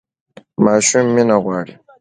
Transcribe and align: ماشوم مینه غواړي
ماشوم 0.63 1.05
مینه 1.15 1.37
غواړي 1.43 1.73